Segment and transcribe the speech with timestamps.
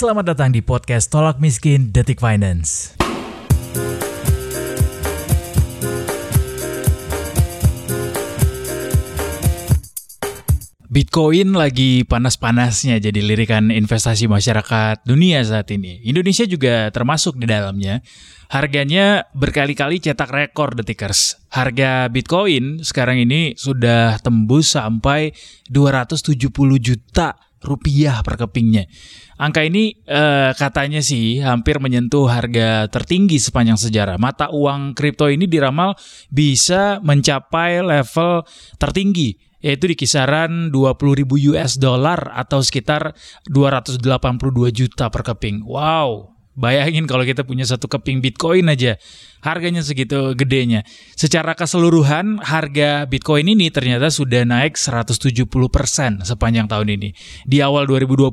[0.00, 2.96] Selamat datang di podcast Tolak Miskin Detik Finance.
[10.88, 16.00] Bitcoin lagi panas-panasnya jadi lirikan investasi masyarakat dunia saat ini.
[16.08, 18.00] Indonesia juga termasuk di dalamnya.
[18.48, 21.36] Harganya berkali-kali cetak rekor detikers.
[21.52, 25.36] Harga Bitcoin sekarang ini sudah tembus sampai
[25.68, 26.40] 270
[26.80, 28.88] juta rupiah per kepingnya.
[29.40, 34.16] Angka ini eh, katanya sih hampir menyentuh harga tertinggi sepanjang sejarah.
[34.20, 35.96] Mata uang kripto ini diramal
[36.28, 38.44] bisa mencapai level
[38.76, 43.12] tertinggi yaitu di kisaran 20.000 US dollar atau sekitar
[43.44, 45.68] 282 juta per keping.
[45.68, 49.00] Wow, bayangin kalau kita punya satu keping Bitcoin aja
[49.40, 50.84] harganya segitu gedenya.
[51.16, 55.48] Secara keseluruhan harga Bitcoin ini ternyata sudah naik 170%
[56.24, 57.08] sepanjang tahun ini.
[57.48, 58.30] Di awal 2020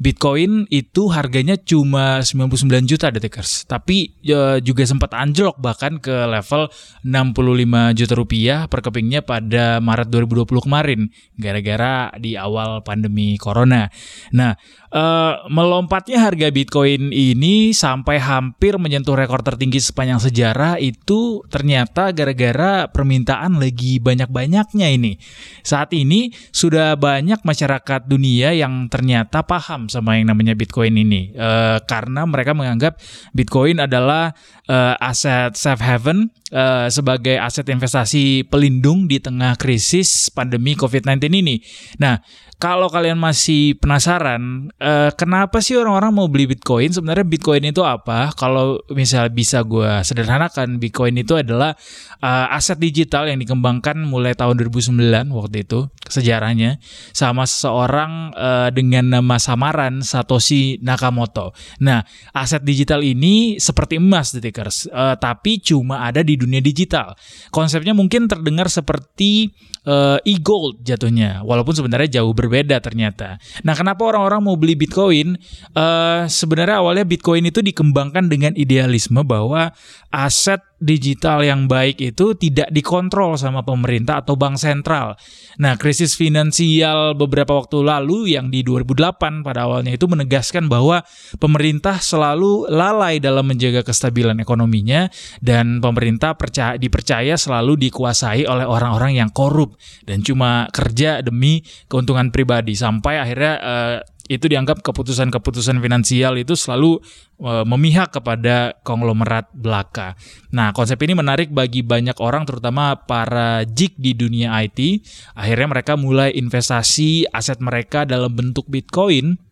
[0.00, 6.68] Bitcoin itu harganya cuma 99 juta detikers, tapi e, juga sempat anjlok bahkan ke level
[7.04, 11.08] 65 juta rupiah per kepingnya pada Maret 2020 kemarin
[11.40, 13.88] gara-gara di awal pandemi corona.
[14.36, 14.52] Nah,
[14.92, 15.04] e,
[15.48, 17.37] melompatnya harga Bitcoin ini
[17.70, 25.20] sampai hampir menyentuh rekor tertinggi sepanjang sepanjang sejarah itu ternyata gara-gara permintaan lagi banyak-banyaknya ini.
[25.60, 31.50] Saat ini sudah banyak masyarakat dunia yang ternyata paham sama yang namanya Bitcoin ini e,
[31.84, 32.96] karena mereka menganggap
[33.36, 34.32] Bitcoin adalah
[34.64, 41.60] e, aset safe haven e, sebagai aset investasi pelindung di tengah krisis pandemi COVID-19 ini.
[42.00, 42.16] Nah,
[42.58, 46.90] kalau kalian masih penasaran, uh, kenapa sih orang-orang mau beli Bitcoin?
[46.90, 48.34] Sebenarnya Bitcoin itu apa?
[48.34, 51.78] Kalau misal bisa gue sederhanakan, Bitcoin itu adalah
[52.18, 56.82] uh, aset digital yang dikembangkan mulai tahun 2009 waktu itu sejarahnya
[57.14, 61.54] sama seseorang uh, dengan nama samaran Satoshi Nakamoto.
[61.78, 62.02] Nah,
[62.34, 67.14] aset digital ini seperti emas, detikers, uh, tapi cuma ada di dunia digital.
[67.54, 69.54] Konsepnya mungkin terdengar seperti
[69.86, 73.36] uh, e-gold jatuhnya, walaupun sebenarnya jauh berbeda ternyata.
[73.60, 75.36] Nah, kenapa orang-orang mau beli Bitcoin?
[75.76, 79.76] Uh, sebenarnya awalnya Bitcoin itu dikembangkan dengan idealisme bahwa
[80.08, 85.18] aset digital yang baik itu tidak dikontrol sama pemerintah atau bank sentral.
[85.58, 91.02] Nah, krisis finansial beberapa waktu lalu yang di 2008 pada awalnya itu menegaskan bahwa
[91.42, 95.10] pemerintah selalu lalai dalam menjaga kestabilan ekonominya
[95.42, 99.74] dan pemerintah percaya, dipercaya selalu dikuasai oleh orang-orang yang korup
[100.06, 107.00] dan cuma kerja demi keuntungan pribadi sampai akhirnya uh, itu dianggap keputusan-keputusan finansial itu selalu
[107.40, 110.14] uh, memihak kepada konglomerat belaka.
[110.52, 115.02] Nah, konsep ini menarik bagi banyak orang terutama para jik di dunia IT.
[115.32, 119.47] Akhirnya mereka mulai investasi aset mereka dalam bentuk Bitcoin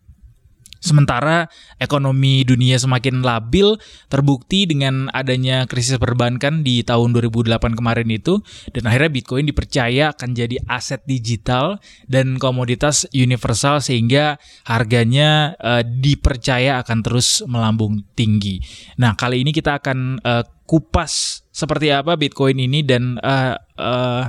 [0.87, 1.51] Sementara
[1.83, 3.75] ekonomi dunia semakin labil
[4.07, 8.39] terbukti dengan adanya krisis perbankan di tahun 2008 kemarin itu
[8.71, 16.79] dan akhirnya Bitcoin dipercaya akan jadi aset digital dan komoditas universal sehingga harganya uh, dipercaya
[16.79, 18.63] akan terus melambung tinggi.
[18.95, 24.25] Nah, kali ini kita akan uh, kupas seperti apa Bitcoin ini dan uh, uh,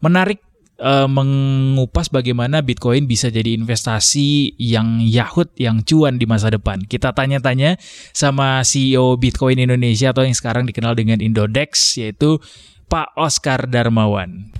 [0.00, 0.45] menarik
[0.80, 6.84] uh, mengupas bagaimana Bitcoin bisa jadi investasi yang yahut, yang cuan di masa depan.
[6.84, 7.80] Kita tanya-tanya
[8.12, 12.40] sama CEO Bitcoin Indonesia atau yang sekarang dikenal dengan Indodex, yaitu
[12.86, 14.52] Pak Oscar Darmawan.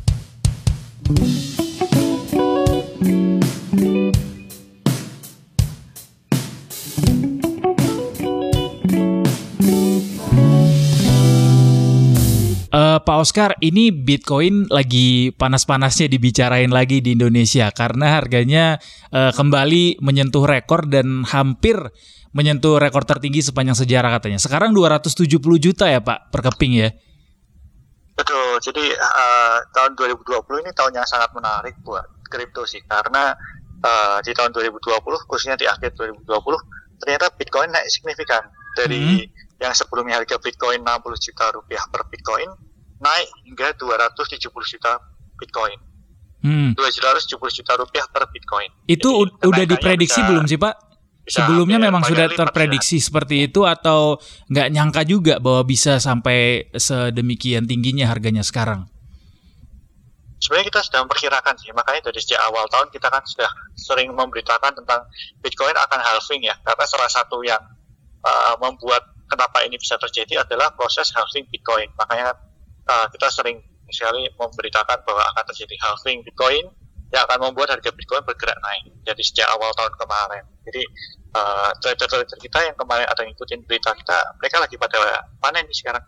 [12.76, 18.76] Uh, Pak Oscar, ini Bitcoin lagi panas-panasnya dibicarain lagi di Indonesia karena harganya
[19.16, 21.80] uh, kembali menyentuh rekor dan hampir
[22.36, 24.36] menyentuh rekor tertinggi sepanjang sejarah katanya.
[24.36, 26.92] Sekarang 270 juta ya Pak per keping ya?
[28.12, 28.60] Betul.
[28.60, 33.32] Jadi uh, tahun 2020 ini tahun yang sangat menarik buat kripto sih karena
[33.80, 34.84] uh, di tahun 2020
[35.24, 36.28] khususnya di akhir 2020
[37.00, 39.64] ternyata Bitcoin naik signifikan dari hmm.
[39.64, 42.65] yang sebelumnya harga Bitcoin 60 juta rupiah per Bitcoin
[43.00, 44.92] naik hingga 270 juta
[45.36, 45.78] Bitcoin.
[46.46, 46.70] Hmm.
[46.78, 48.70] 270 juta rupiah per Bitcoin.
[48.86, 50.74] Itu Jadi, udah diprediksi bisa, belum sih Pak?
[51.26, 53.04] Sebelumnya memang sudah terprediksi ya.
[53.10, 58.86] seperti itu atau nggak nyangka juga bahwa bisa sampai sedemikian tingginya harganya sekarang?
[60.38, 64.78] Sebenarnya kita sudah memperkirakan sih, makanya dari sejak awal tahun kita kan sudah sering memberitakan
[64.78, 65.02] tentang
[65.42, 67.58] Bitcoin akan halving ya, karena salah satu yang
[68.22, 71.90] uh, membuat kenapa ini bisa terjadi adalah proses halving Bitcoin.
[71.98, 72.38] Makanya
[72.88, 73.58] uh, kita sering
[73.90, 76.66] sekali memberitakan bahwa akan terjadi halving Bitcoin
[77.14, 80.44] yang akan membuat harga Bitcoin bergerak naik jadi sejak awal tahun kemarin.
[80.66, 80.82] Jadi
[81.38, 86.04] uh, trader-trader kita yang kemarin ada ngikutin berita kita, mereka lagi pada panen nih sekarang.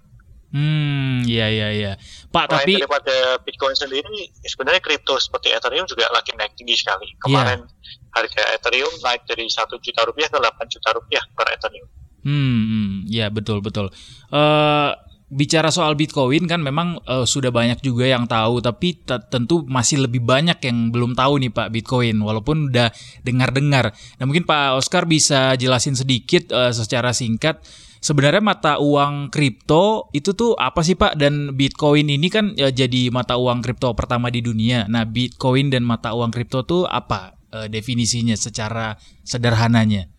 [0.48, 1.92] Hmm, iya iya iya.
[2.32, 7.04] Pak, Selain tapi daripada Bitcoin sendiri, sebenarnya kripto seperti Ethereum juga lagi naik tinggi sekali.
[7.20, 7.68] Kemarin
[8.16, 11.88] harga Ethereum naik dari satu juta rupiah ke 8 juta rupiah per Ethereum.
[12.24, 13.92] Hmm, ya betul betul.
[14.32, 14.90] Eh
[15.28, 20.08] bicara soal Bitcoin kan memang eh, sudah banyak juga yang tahu, tapi te- tentu masih
[20.08, 22.88] lebih banyak yang belum tahu nih Pak Bitcoin, walaupun udah
[23.22, 23.92] dengar-dengar.
[24.18, 27.60] Nah mungkin Pak Oscar bisa jelasin sedikit eh, secara singkat.
[27.98, 31.18] Sebenarnya mata uang kripto itu tuh apa sih Pak?
[31.18, 34.86] Dan Bitcoin ini kan ya, jadi mata uang kripto pertama di dunia.
[34.86, 38.94] Nah Bitcoin dan mata uang kripto tuh apa eh, definisinya secara
[39.26, 40.17] sederhananya?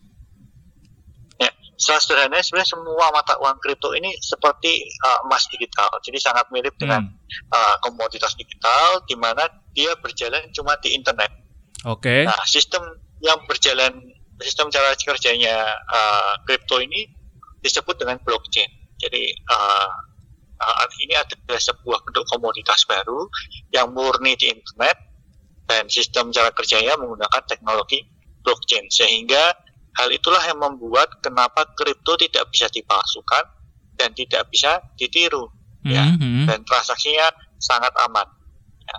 [1.79, 5.87] Secara sederhana sebenarnya semua mata uang kripto ini seperti uh, emas digital.
[6.03, 7.15] Jadi sangat mirip dengan Hmm,
[7.55, 11.31] uh, komoditas digital di mana dia berjalan cuma di internet.
[11.87, 12.27] Oke.
[12.27, 12.83] Nah, sistem
[13.23, 13.95] yang berjalan
[14.43, 15.55] sistem cara kerjanya
[15.87, 17.07] uh, kripto ini
[17.63, 18.67] disebut dengan blockchain.
[18.99, 19.89] Jadi uh,
[20.59, 23.27] uh, ini adalah sebuah bentuk komoditas baru
[23.71, 24.99] yang murni di internet
[25.63, 28.03] dan sistem cara kerjanya menggunakan teknologi
[28.43, 29.55] blockchain sehingga
[29.99, 33.43] hal itulah yang membuat kenapa kripto tidak bisa dipalsukan
[33.99, 35.51] dan tidak bisa ditiru
[35.83, 36.15] ya.
[36.15, 36.47] Mhm.
[36.47, 37.27] dan transaksinya
[37.59, 38.27] sangat aman.
[38.87, 38.97] Ya.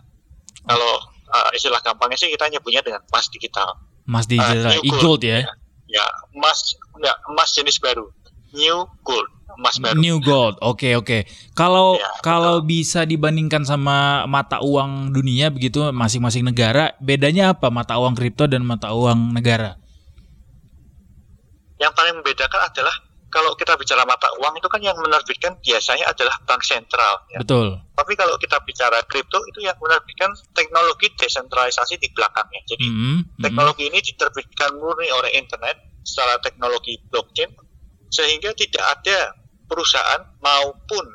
[0.68, 0.92] Kalau
[1.32, 3.80] uh, istilah gampangnya sih kita nyebutnya dengan emas digital.
[4.04, 5.48] Mas digital new e-gold ya.
[5.90, 6.06] Ya,
[6.36, 8.12] emas enggak emas jenis baru.
[8.50, 9.96] New gold, emas baru.
[9.96, 10.58] New gold.
[10.60, 11.24] Oke, oke.
[11.54, 17.96] Kalau Ya, kalau bisa dibandingkan sama mata uang dunia begitu masing-masing negara, bedanya apa mata
[17.96, 19.79] uang kripto dan mata uang negara?
[21.80, 22.94] Yang paling membedakan adalah
[23.30, 27.14] kalau kita bicara mata uang itu kan yang menerbitkan biasanya adalah bank sentral.
[27.30, 27.38] Ya.
[27.40, 27.78] Betul.
[27.94, 32.60] Tapi kalau kita bicara kripto itu yang menerbitkan teknologi desentralisasi di belakangnya.
[32.66, 33.42] Jadi Mhm, mhm.
[33.42, 37.54] teknologi ini diterbitkan murni oleh internet secara teknologi blockchain
[38.10, 39.38] sehingga tidak ada
[39.70, 41.06] perusahaan maupun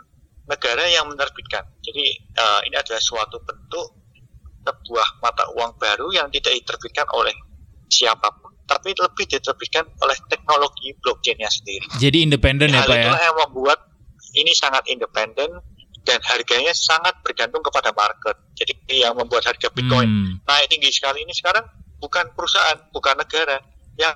[0.48, 1.68] negara yang menerbitkan.
[1.84, 3.92] Jadi eh, ini adalah suatu bentuk
[4.66, 7.36] sebuah mata uang baru yang tidak diterbitkan oleh
[7.86, 11.86] siapa pun, tapi lebih diterbitkan oleh teknologi blockchainnya sendiri.
[12.02, 13.02] Jadi independen ya Hal Pak ya.
[13.06, 13.80] itulah yang membuat
[14.36, 15.50] ini sangat independen
[16.06, 18.36] dan harganya sangat bergantung kepada market.
[18.58, 21.66] Jadi yang membuat harga Bitcoin Hmm, naik tinggi sekali ini sekarang
[21.98, 23.58] bukan perusahaan, bukan negara.
[23.98, 24.14] Yang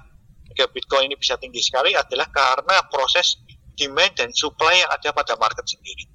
[0.54, 3.42] harga Bitcoin ini bisa tinggi sekali adalah karena proses
[3.74, 6.06] demand dan supply yang ada pada market sendiri.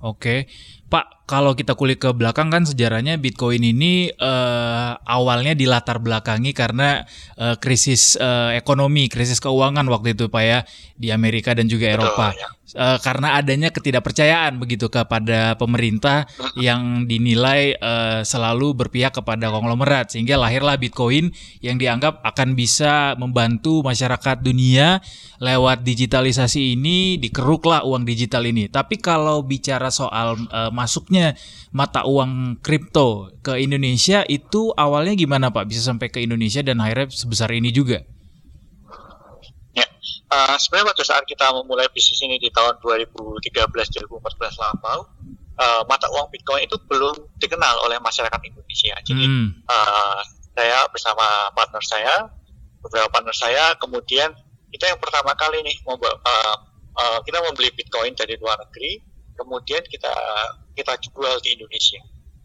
[0.00, 0.48] Oke.
[0.90, 7.06] Pak, kalau kita kulik ke belakang kan sejarahnya Bitcoin ini eh, awalnya dilatar belakangi karena
[7.38, 10.66] eh, krisis eh, ekonomi, krisis keuangan waktu itu Pak ya
[10.98, 12.34] di Amerika dan juga Eropa.
[12.34, 12.48] Betul, ya.
[12.70, 20.38] Eh, karena adanya ketidakpercayaan begitu kepada pemerintah yang dinilai eh, selalu berpihak kepada konglomerat sehingga
[20.38, 25.02] lahirlah Bitcoin yang dianggap akan bisa membantu masyarakat dunia
[25.42, 28.70] lewat digitalisasi ini dikeruklah uang digital ini.
[28.70, 31.34] Tapi kalau bicara soal eh, masuknya
[31.74, 37.10] mata uang kripto ke Indonesia itu awalnya gimana Pak bisa sampai ke Indonesia dan akhirnya
[37.10, 38.06] sebesar ini juga?
[40.30, 45.02] Uh, sebenarnya pada saat kita memulai bisnis ini di tahun 2013-2014 lampau,
[45.58, 48.94] uh, mata uang Bitcoin itu belum dikenal oleh masyarakat Indonesia.
[49.02, 50.22] Jadi Hmm, uh,
[50.54, 52.14] saya bersama partner saya,
[52.78, 54.30] beberapa partner saya, kemudian
[54.70, 56.56] kita yang pertama kali nih membawa, uh,
[56.94, 59.02] uh, kita membeli Bitcoin dari luar negeri,
[59.34, 60.14] kemudian kita
[60.78, 62.00] kita jual di Indonesia.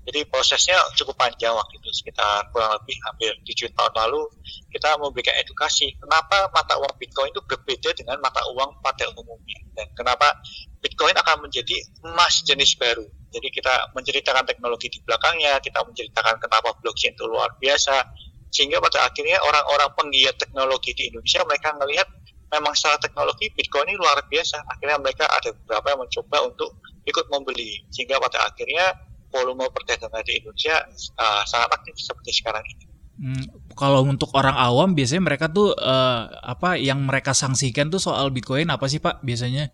[0.05, 4.21] Jadi prosesnya cukup panjang waktu itu sekitar kurang lebih hampir 7 tahun lalu
[4.69, 9.89] kita memberikan edukasi kenapa mata uang Bitcoin itu berbeda dengan mata uang pada umumnya dan
[9.97, 10.38] kenapa
[10.85, 13.01] Bitcoin akan menjadi emas jenis baru.
[13.33, 18.05] Jadi kita menceritakan teknologi di belakangnya, kita menceritakan kenapa blockchain itu luar biasa,
[18.53, 22.07] sehingga pada akhirnya orang-orang penggiat teknologi di Indonesia mereka melihat
[22.53, 24.62] memang secara teknologi Bitcoin ini luar biasa.
[24.71, 26.69] Akhirnya mereka ada beberapa yang mencoba untuk
[27.03, 28.93] ikut membeli, sehingga pada akhirnya
[29.34, 30.82] volume perdagangan di Indonesia
[31.17, 32.86] uh, sangat aktif seperti sekarang ini.
[33.15, 33.48] Hmm,
[33.79, 38.67] kalau untuk orang awam biasanya mereka tuh eh, apa yang mereka sanksikan tuh soal Bitcoin
[38.67, 39.72] apa sih Pak biasanya?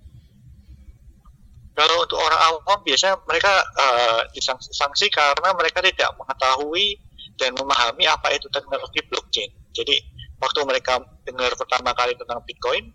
[1.74, 7.00] Kalau untuk orang awam biasanya mereka uh, disanksi karena mereka tidak mengetahui
[7.40, 9.50] dan memahami apa itu teknologi blockchain.
[9.74, 9.98] Jadi
[10.38, 12.94] waktu mereka dengar pertama kali tentang Bitcoin,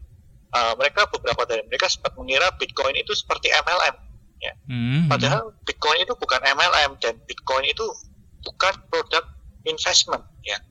[0.54, 4.05] uh, mereka beberapa dari mereka sempat mengira Bitcoin itu seperti MLM.
[4.46, 4.54] Ya.
[4.70, 7.82] Hmm, Padahal Bitcoin itu bukan MLM dan Bitcoin itu
[8.46, 9.26] bukan produk
[9.66, 10.22] investment.
[10.46, 10.62] Ya.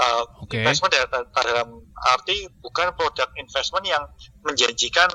[0.00, 0.56] Uh, Oke.
[0.56, 1.68] investment dalam, dalam
[2.16, 4.00] arti bukan produk investment yang
[4.40, 5.12] menjanjikan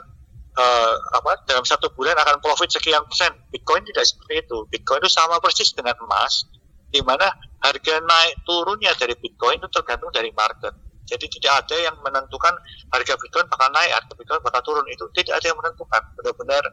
[0.54, 3.34] uh, apa dalam satu bulan akan profit sekian persen.
[3.50, 4.58] Bitcoin tidak seperti itu.
[4.70, 6.46] Bitcoin itu sama persis dengan emas,
[6.94, 7.26] di mana
[7.66, 10.78] harga naik turunnya dari Bitcoin itu tergantung dari market.
[11.06, 12.54] Jadi tidak ada yang menentukan
[12.90, 16.02] harga Bitcoin bakal naik, harga Bitcoin bakal turun itu tidak ada yang menentukan.
[16.18, 16.64] Benar-benar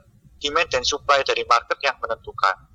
[0.42, 2.68] demand dan supply dari market yang menentukan.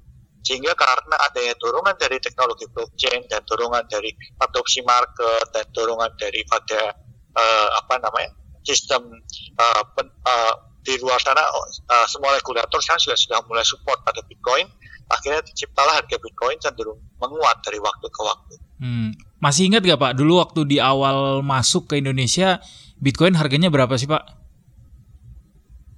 [0.48, 6.96] Sehingga karena adanya dorongan dari teknologi blockchain dan dorongan dari adopsi market dan dorongan daripada
[7.36, 8.32] uh, apa namanya
[8.64, 9.12] sistem
[9.60, 10.56] uh, pen, uh,
[10.88, 14.64] di luar sana uh, semua regulator sekarang juga sudah mulai support pada Bitcoin
[15.12, 18.56] akhirnya terciptalah harga Bitcoin cenderung menguat dari waktu ke waktu.
[18.78, 19.10] Hmm.
[19.44, 22.64] Masih ingat gak Pak dulu waktu di awal masuk ke Indonesia
[22.98, 24.47] Bitcoin harganya berapa sih Pak?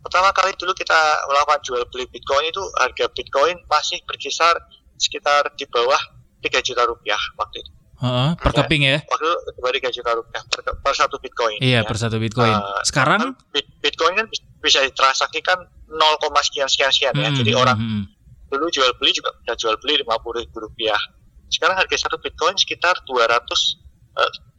[0.10, 0.98] Pertama kali dulu kita
[1.30, 4.58] melakukan jual beli Bitcoin itu harga Bitcoin masih berkisar
[4.98, 6.02] sekitar di bawah
[6.42, 7.72] 3 juta rupiah waktu itu.
[8.00, 8.98] Uh, per ya, keping ya?
[9.06, 11.60] Waktu itu tiga juta rupiah per, per satu Bitcoin.
[11.60, 11.88] Iya, ya.
[11.88, 12.56] per satu Bitcoin.
[12.56, 13.36] Uh, Sekarang?
[13.84, 14.26] Bitcoin kan
[14.64, 16.00] bisa ditransaksikan 0,
[16.48, 17.28] sekian sekian sekian ya.
[17.28, 17.40] hmm, ya.
[17.44, 18.04] Jadi hmm, orang hmm.
[18.50, 20.98] dulu jual beli juga bisa jual beli lima puluh ribu rupiah.
[21.52, 23.38] Sekarang harga satu Bitcoin sekitar 270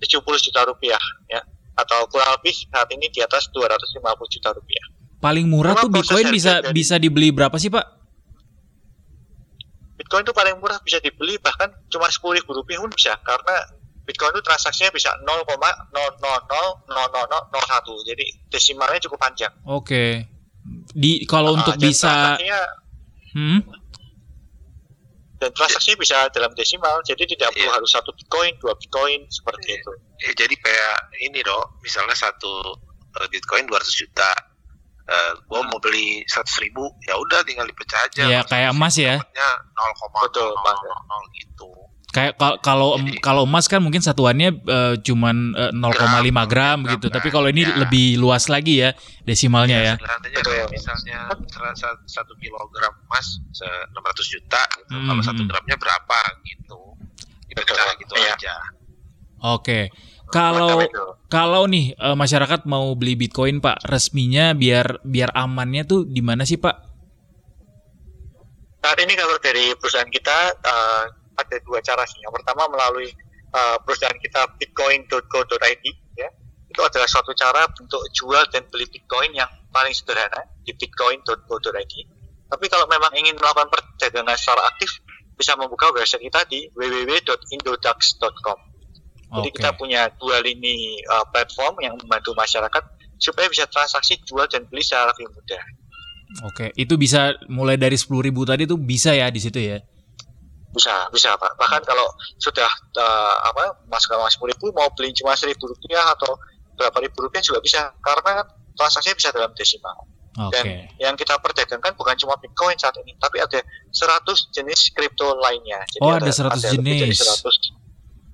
[0.05, 1.01] eh, juta rupiah
[1.33, 1.41] ya.
[1.81, 4.05] Atau kurang lebih saat ini di atas 250
[4.37, 5.00] juta rupiah.
[5.21, 7.85] Paling murah Memang tuh Bitcoin bisa bisa dibeli berapa sih Pak?
[10.01, 13.69] Bitcoin itu paling murah bisa dibeli bahkan cuma sepuluh ribu rupiah pun bisa karena
[14.09, 19.53] Bitcoin itu transaksinya bisa 0,0000001 jadi desimalnya cukup panjang.
[19.69, 19.85] Oke.
[19.85, 20.11] Okay.
[20.97, 22.41] Di kalau nah, untuk bisa
[23.37, 23.61] hmm?
[25.41, 27.77] dan transaksinya bisa dalam desimal jadi tidak perlu yeah.
[27.81, 29.81] harus satu bitcoin dua bitcoin seperti yeah.
[29.81, 32.77] itu ya, jadi kayak ini dong misalnya satu
[33.17, 34.31] uh, bitcoin 200 juta
[35.11, 38.95] uh, eh, gue mau beli seratus ribu ya udah tinggal dipecah aja ya kayak emas
[38.95, 40.23] ya nol koma
[41.11, 41.69] nol gitu
[42.11, 47.15] kayak kalau kalau emas kan mungkin satuannya uh, cuman uh, 0,5 gram, gram gitu gram,
[47.15, 47.87] tapi kalau ini ya.
[47.87, 48.91] lebih luas lagi ya
[49.23, 50.43] desimalnya ya, ya.
[50.43, 51.39] kayak misalnya
[52.11, 53.95] satu kilogram emas 600
[54.27, 54.95] juta gitu.
[54.99, 55.07] hmm.
[55.07, 56.79] kalau satu gramnya berapa gitu
[57.47, 57.63] kita
[57.99, 58.35] gitu ya.
[58.35, 58.55] aja
[59.47, 59.85] oke okay.
[60.31, 60.79] Kalau
[61.27, 66.47] kalau nih uh, masyarakat mau beli Bitcoin Pak, resminya biar biar amannya tuh di mana
[66.47, 66.77] sih Pak?
[68.81, 71.05] Saat ini kalau dari perusahaan kita uh,
[71.37, 72.23] ada dua cara sih.
[72.23, 73.11] Yang pertama melalui
[73.53, 75.85] uh, perusahaan kita bitcoin.co.id
[76.17, 76.29] ya.
[76.71, 81.95] Itu adalah suatu cara untuk jual dan beli Bitcoin yang paling sederhana di bitcoin.co.id.
[82.51, 84.91] Tapi kalau memang ingin melakukan perdagangan secara aktif,
[85.35, 88.70] bisa membuka website kita di www.indodax.com.
[89.31, 89.57] Jadi okay.
[89.63, 92.83] kita punya dua lini uh, platform yang membantu masyarakat
[93.21, 95.63] supaya bisa transaksi jual dan beli secara lebih mudah.
[96.47, 96.69] Oke, okay.
[96.75, 99.79] itu bisa mulai dari sepuluh ribu tadi tuh bisa ya di situ ya?
[100.71, 101.59] Bisa, bisa pak.
[101.59, 102.07] Bahkan kalau
[102.39, 106.39] sudah uh, apa masuk ke sepuluh ribu mau beli cuma seribu rupiah atau
[106.79, 108.47] berapa ribu rupiah juga bisa karena
[108.79, 110.07] transaksinya bisa dalam desimal.
[110.31, 110.55] Okay.
[110.55, 110.65] Dan
[111.03, 113.59] yang kita perdagangkan bukan cuma Bitcoin saat ini, tapi ada
[113.91, 115.83] 100 jenis kripto lainnya.
[115.91, 117.19] Jadi oh, ada, ada 100 ada jenis.
[117.19, 117.80] 100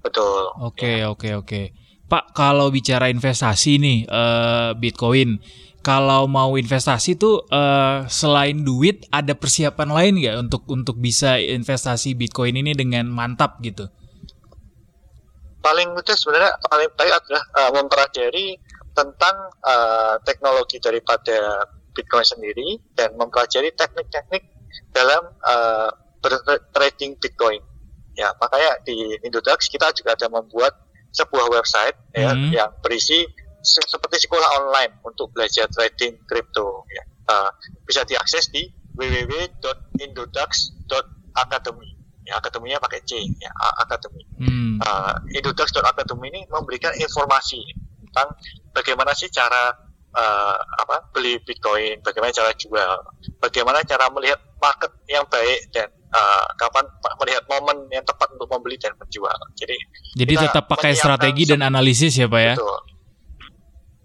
[0.06, 0.54] Betul.
[0.62, 1.10] Oke, ya.
[1.10, 1.62] oke, oke.
[2.06, 5.42] Pak, kalau bicara investasi nih uh, Bitcoin,
[5.82, 12.14] kalau mau investasi tuh uh, selain duit ada persiapan lain nggak untuk untuk bisa investasi
[12.14, 13.90] Bitcoin ini dengan mantap gitu?
[15.58, 18.54] Paling mudah sebenarnya paling baik adalah uh, mempelajari
[18.94, 24.46] tentang uh, teknologi daripada Bitcoin sendiri dan mempelajari teknik-teknik
[24.94, 25.90] dalam uh,
[26.70, 27.58] trading Bitcoin
[28.16, 30.72] Ya, makanya di Indodax kita juga ada membuat
[31.12, 32.48] sebuah website ya, hmm.
[32.52, 33.28] yang berisi
[33.60, 36.88] se seperti sekolah online untuk belajar trading kripto.
[36.88, 37.04] Ya.
[37.26, 37.50] Uh,
[37.84, 41.90] bisa diakses di www.indodax.academy.
[42.26, 43.52] Ya, akademinya pakai C, ya,
[43.84, 44.24] akademi.
[44.40, 44.80] Hmm.
[44.80, 47.60] Uh, Indodax.academy ini memberikan informasi
[48.08, 48.32] tentang
[48.72, 49.76] bagaimana sih cara
[50.16, 53.04] uh, apa beli Bitcoin, bagaimana cara jual,
[53.38, 56.84] bagaimana cara melihat market yang baik dan uh, kapan
[57.22, 59.36] melihat momen yang tepat untuk membeli dan menjual.
[59.58, 59.76] Jadi
[60.16, 62.54] Jadi tetap pakai strategi dan analisis ya, Pak ya.
[62.54, 62.80] Betul.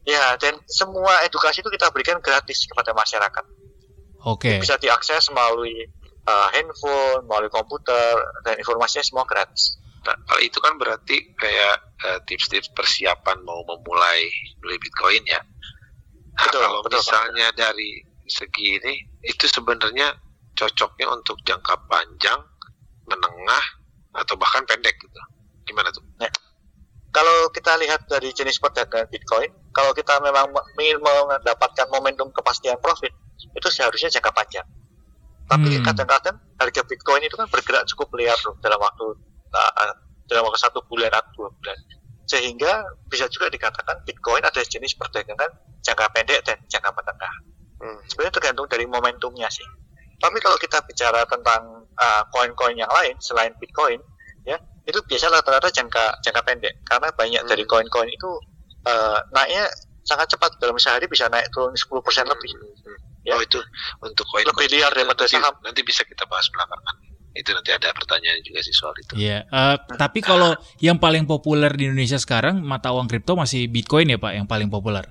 [0.02, 3.46] Ya, dan semua edukasi itu kita berikan gratis kepada masyarakat.
[4.26, 4.58] Oke.
[4.58, 4.58] Okay.
[4.58, 5.86] Bisa diakses melalui
[6.26, 9.78] uh, handphone, melalui komputer dan informasinya semua gratis.
[10.02, 11.78] Nah, kalau itu kan berarti kayak
[12.26, 14.26] tips-tips uh, persiapan mau memulai
[14.58, 15.38] beli Bitcoin ya.
[15.38, 17.62] Nah, betul, kalau betul, misalnya betul.
[17.62, 17.92] dari
[18.26, 20.18] segi ini itu sebenarnya
[20.56, 22.40] cocoknya untuk jangka panjang,
[23.08, 23.66] menengah,
[24.16, 25.22] atau bahkan pendek gitu.
[25.68, 26.04] Gimana tuh?
[26.20, 26.30] Ya.
[27.12, 30.48] Kalau kita lihat dari jenis perdagangan Bitcoin, kalau kita memang
[30.80, 33.12] ingin mendapatkan momentum kepastian profit,
[33.52, 34.68] itu seharusnya jangka panjang.
[35.52, 35.84] Tapi hmm.
[35.84, 39.04] kadang-kadang harga Bitcoin itu kan bergerak cukup liar loh dalam waktu
[39.52, 39.92] uh,
[40.32, 41.76] dalam waktu satu bulan atau dua bulan.
[42.24, 45.52] Sehingga bisa juga dikatakan Bitcoin ada jenis perdagangan
[45.84, 47.34] jangka pendek dan jangka menengah.
[47.84, 48.00] Hmm.
[48.08, 49.68] Sebenarnya tergantung dari momentumnya sih.
[50.22, 51.62] Tapi kalau kita bicara tentang
[51.98, 53.98] uh, koin-koin uh, yang lain selain Bitcoin,
[54.46, 57.70] ya itu biasa rata-rata jangka jangka pendek karena banyak dari Hmm.
[57.70, 58.30] koin-koin itu
[58.82, 59.70] eh, naiknya
[60.02, 62.50] sangat cepat dalam sehari bisa naik turun 10% lebih
[63.22, 63.38] Ya.
[63.38, 63.62] Oh itu
[64.02, 65.54] untuk koin Lebih liar daripada nanti, saham.
[65.62, 66.96] nanti bisa kita bahas belakangan.
[67.38, 69.14] Itu nanti ada pertanyaan juga sih soal itu.
[69.14, 74.10] Iya, eh, tapi kalau yang paling populer di Indonesia sekarang mata uang kripto masih Bitcoin
[74.10, 75.06] ya Pak yang paling populer.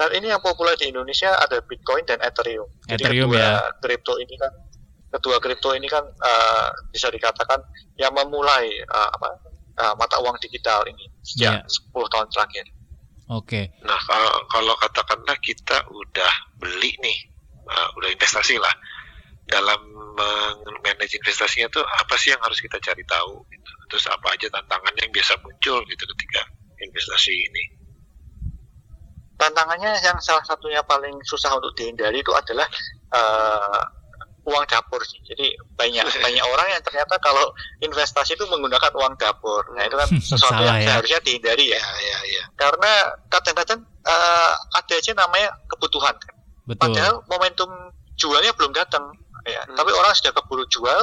[0.00, 2.64] Dan ini yang populer di Indonesia ada Bitcoin dan Ethereum.
[2.88, 3.68] Jadi Ethereum kedua ya.
[3.84, 4.48] kripto ini kan
[5.12, 7.60] kedua kripto ini kan eh, bisa dikatakan
[8.00, 9.28] yang memulai eh, apa
[9.76, 12.64] eh, mata uang digital ini sejak 10 tahun terakhir.
[13.28, 13.76] Oke.
[13.84, 17.18] Nah kalau, kalau katakanlah kita udah beli nih,
[17.62, 18.74] uh, udah investasi lah,
[19.46, 19.78] dalam
[20.82, 23.46] manage investasinya tuh apa sih yang harus kita cari tahu?
[23.46, 23.70] Gitu.
[23.86, 26.42] Terus apa aja tantangannya yang biasa muncul gitu ketika
[26.82, 27.79] investasi ini?
[29.40, 32.68] Tantangannya yang salah satunya paling susah untuk dihindari itu adalah
[33.10, 33.80] eh,
[34.44, 35.20] uang dapur sih.
[35.24, 37.48] Jadi banyak banyak orang yang ternyata kalau
[37.80, 39.64] investasi itu menggunakan uang dapur.
[39.72, 40.86] Nah itu kan sesuatu Salah yang ya.
[40.92, 41.80] seharusnya dihindari ya.
[41.80, 42.42] Ya ya ya.
[42.56, 42.90] Karena
[43.28, 46.14] kadang-kadang eh, ada aja namanya kebutuhan.
[46.16, 46.34] kan.
[46.68, 46.80] Betul.
[46.92, 47.70] Padahal momentum
[48.14, 49.08] jualnya belum datang.
[49.48, 49.64] Ya.
[49.64, 49.76] Hmm.
[49.76, 51.00] Tapi orang sudah keburu jual.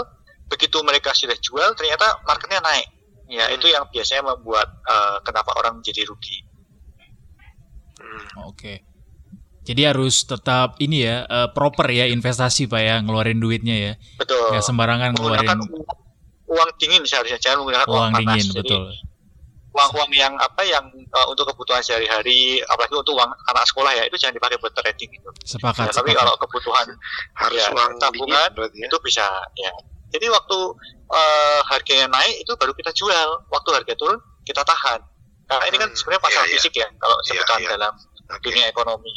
[0.48, 2.88] Begitu mereka sudah jual, ternyata marketnya naik.
[3.28, 3.56] Ya Hmm.
[3.60, 6.40] itu yang biasanya membuat eh, kenapa orang menjadi rugi.
[8.08, 8.48] Hmm.
[8.48, 8.82] Oke.
[9.62, 13.94] Jadi harus tetap ini ya eh, proper ya investasi Pak ya ngeluarin duitnya ya.
[14.16, 14.56] Betul.
[14.56, 15.62] Nggak sembarangan ngeluarin uang,
[16.48, 18.20] uang dingin seharusnya jangan menggunakan uang, uang panas.
[18.24, 18.86] dingin, Jadi betul.
[19.70, 24.16] uang-uang yang apa yang uh, untuk kebutuhan sehari-hari, apalagi untuk uang anak sekolah ya itu
[24.16, 25.30] jangan dipakai buat trading itu.
[25.46, 26.18] Sepakat, Ya, tapi sepakat.
[26.18, 26.88] kalau kebutuhan
[27.36, 28.88] Harus Ya, uang tabungan dingin ya.
[28.88, 29.72] itu bisa ya.
[30.08, 30.58] Jadi waktu
[31.12, 35.04] uh, harganya naik itu baru kita jual, waktu harga turun kita tahan.
[35.48, 36.56] Karena ini kan Hmm, sebenarnya pasar iya, iya.
[36.60, 37.70] fisik ya kalau Iya, sebutan iya.
[37.80, 37.94] dalam
[38.28, 38.44] Oke.
[38.44, 39.14] dunia ekonomi.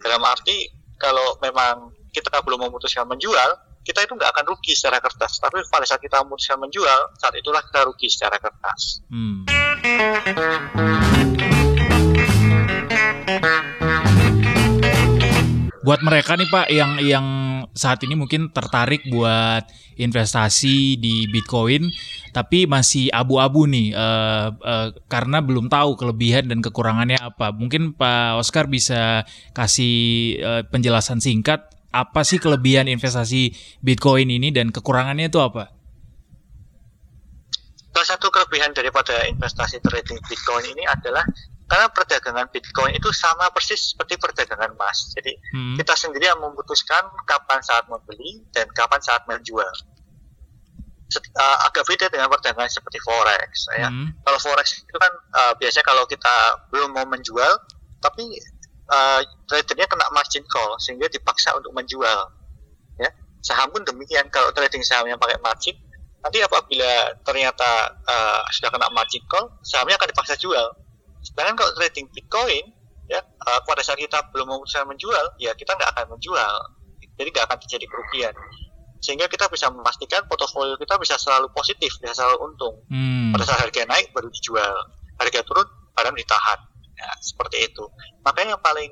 [0.00, 0.56] Dalam arti
[0.96, 3.50] kalau memang kita belum memutuskan menjual,
[3.84, 5.36] kita itu nggak akan rugi secara kertas.
[5.36, 9.04] Tapi pada saat kita memutuskan menjual, saat itulah kita rugi secara kertas.
[9.12, 9.44] Hmm.
[15.84, 17.26] Buat mereka nih Pak yang yang
[17.72, 19.64] saat ini mungkin tertarik buat
[19.96, 21.88] investasi di Bitcoin
[22.34, 27.54] tapi masih abu-abu nih eh, eh, karena belum tahu kelebihan dan kekurangannya apa.
[27.54, 29.22] Mungkin Pak Oscar bisa
[29.54, 29.96] kasih
[30.42, 35.70] eh, penjelasan singkat apa sih kelebihan investasi Bitcoin ini dan kekurangannya itu apa?
[37.94, 41.22] Salah satu kelebihan daripada investasi trading Bitcoin ini adalah
[41.64, 45.16] karena perdagangan Bitcoin itu sama persis seperti perdagangan emas.
[45.16, 45.76] Jadi Hmm.
[45.80, 49.72] kita sendiri yang memutuskan kapan saat membeli dan kapan saat menjual.
[51.08, 53.68] Set- uh, agak beda dengan perdagangan seperti forex.
[53.80, 53.88] Ya.
[53.88, 54.12] Hmm.
[54.24, 56.34] Kalau forex itu kan uh, biasanya kalau kita
[56.68, 57.52] belum mau menjual,
[58.04, 58.28] tapi
[58.92, 62.20] uh, tradernya kena margin call sehingga dipaksa untuk menjual.
[63.00, 64.28] Ya, saham pun demikian.
[64.28, 65.74] Kalau trading saham yang pakai margin,
[66.20, 70.83] nanti apabila ternyata uh, sudah kena margin call, sahamnya akan dipaksa jual.
[71.24, 72.64] Sedangkan kalau trading Bitcoin,
[73.08, 76.54] ya uh, pada saat kita belum memutuskan menjual, ya kita nggak akan menjual.
[77.16, 78.34] Jadi nggak akan terjadi kerugian.
[79.00, 82.74] Sehingga kita bisa memastikan portofolio kita bisa selalu positif, bisa selalu untung.
[82.88, 83.32] Hmm.
[83.32, 84.76] Pada saat harga naik baru dijual,
[85.20, 86.60] harga turun barang ditahan.
[86.94, 87.84] Ya, seperti itu.
[88.22, 88.90] Makanya yang paling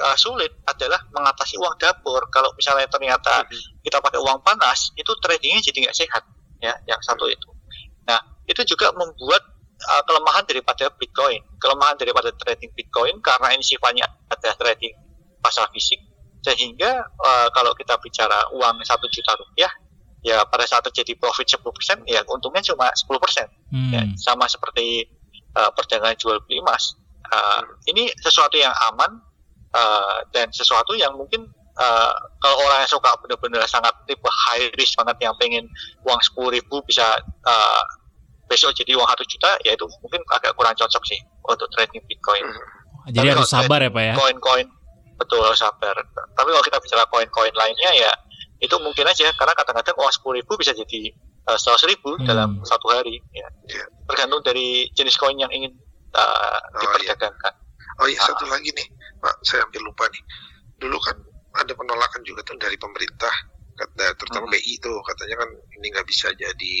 [0.00, 2.22] uh, sulit adalah mengatasi uang dapur.
[2.34, 3.46] Kalau misalnya ternyata
[3.82, 6.24] kita pakai uang panas, itu tradingnya jadi nggak sehat.
[6.58, 7.54] Ya, yang satu itu.
[8.10, 8.18] Nah,
[8.50, 11.40] itu juga membuat uh, kelemahan daripada Bitcoin.
[11.62, 14.94] Kelemahan daripada trading Bitcoin karena ini sifatnya ada trading
[15.38, 16.02] pasar fisik,
[16.42, 19.70] sehingga uh, kalau kita bicara uang satu juta rupiah,
[20.26, 23.06] ya pada saat terjadi profit 10%, ya untungnya cuma 10%.
[23.70, 23.90] Hmm.
[23.94, 25.06] Ya, sama seperti
[25.54, 26.98] uh, perdagangan jual beli emas.
[27.28, 29.20] Uh, ini sesuatu yang aman
[29.76, 31.46] uh, dan sesuatu yang mungkin
[31.78, 35.64] uh, kalau orang yang suka benar-benar sangat tipe high risk banget yang pengen
[36.08, 37.04] uang sepuluh ribu bisa
[37.46, 37.82] uh,
[38.48, 42.44] besok jadi uang satu juta, ya itu mungkin agak kurang cocok sih untuk trading Bitcoin.
[43.08, 44.14] Jadi Tapi harus kalau sabar ya Pak ya.
[44.16, 44.66] Koin-koin
[45.18, 45.94] betul harus sabar.
[46.34, 48.12] Tapi kalau kita bicara koin-koin lainnya ya
[48.58, 51.14] itu mungkin aja karena kadang-kadang uang sepuluh ribu bisa jadi
[51.56, 52.26] seratus ribu Hmm.
[52.28, 53.16] dalam satu hari.
[53.32, 53.48] Ya.
[53.68, 53.84] Iya.
[54.08, 55.72] Tergantung dari jenis koin yang ingin
[56.12, 57.54] uh, Oh, diperdagangkan.
[57.98, 58.86] Oh iya satu lagi nih,
[59.18, 60.22] Pak, saya hampir lupa nih.
[60.78, 61.16] Dulu kan
[61.58, 63.32] ada penolakan juga tuh dari pemerintah,
[63.74, 64.54] kata terutama Hmm.
[64.54, 66.74] BI tuh katanya kan ini nggak bisa jadi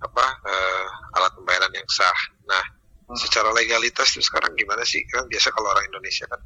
[0.00, 0.86] apa eh,
[1.20, 2.20] alat pembayaran yang sah.
[2.48, 2.64] Nah,
[3.10, 3.18] Hmm.
[3.18, 5.02] secara legalitas tuh sekarang gimana sih?
[5.10, 6.38] Kan biasa kalau orang Indonesia kan,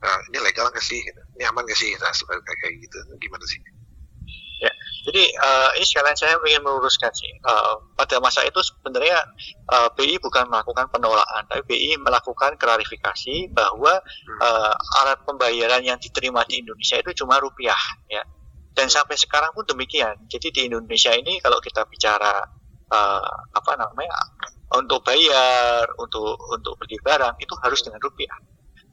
[0.00, 0.96] nah, ini legal nggak sih?
[0.96, 1.20] Gitu.
[1.36, 1.92] Ini aman nggak sih?
[2.00, 3.60] Nah, suka kayak gitu, gimana sih?
[5.06, 7.30] Jadi uh, ini sekalian saya ingin meluruskan sih.
[7.46, 9.22] Uh, pada masa itu sebenarnya
[9.70, 14.02] uh, BI bukan melakukan penolakan, tapi BI melakukan klarifikasi bahwa
[14.42, 17.78] uh, alat pembayaran yang diterima di Indonesia itu cuma rupiah,
[18.10, 18.26] ya.
[18.74, 20.26] Dan sampai sekarang pun demikian.
[20.26, 22.42] Jadi di Indonesia ini kalau kita bicara
[22.90, 24.14] uh, apa namanya
[24.74, 28.36] untuk bayar, untuk untuk beli barang itu harus dengan rupiah.